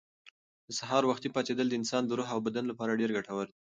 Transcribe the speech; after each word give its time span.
د 0.67 0.69
سهار 0.79 1.03
وختي 1.07 1.29
پاڅېدل 1.35 1.67
د 1.69 1.73
انسان 1.79 2.03
د 2.05 2.11
روح 2.17 2.29
او 2.35 2.39
بدن 2.47 2.65
لپاره 2.67 2.97
ډېر 3.01 3.09
ګټور 3.17 3.45
دي. 3.49 3.55